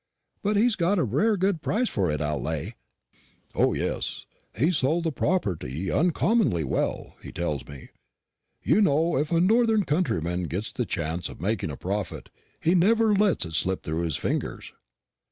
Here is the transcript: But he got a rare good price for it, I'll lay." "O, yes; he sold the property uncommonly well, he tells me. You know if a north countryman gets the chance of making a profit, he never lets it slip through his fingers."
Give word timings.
But 0.41 0.55
he 0.57 0.67
got 0.71 0.97
a 0.97 1.03
rare 1.03 1.37
good 1.37 1.61
price 1.61 1.87
for 1.87 2.09
it, 2.09 2.21
I'll 2.21 2.41
lay." 2.41 2.73
"O, 3.53 3.73
yes; 3.75 4.25
he 4.57 4.71
sold 4.71 5.03
the 5.03 5.11
property 5.11 5.91
uncommonly 5.91 6.63
well, 6.63 7.15
he 7.21 7.31
tells 7.31 7.67
me. 7.67 7.89
You 8.63 8.81
know 8.81 9.15
if 9.15 9.31
a 9.31 9.39
north 9.39 9.85
countryman 9.85 10.45
gets 10.45 10.71
the 10.71 10.87
chance 10.87 11.29
of 11.29 11.39
making 11.39 11.69
a 11.69 11.77
profit, 11.77 12.31
he 12.59 12.73
never 12.73 13.13
lets 13.13 13.45
it 13.45 13.53
slip 13.53 13.83
through 13.83 14.01
his 14.05 14.17
fingers." 14.17 14.73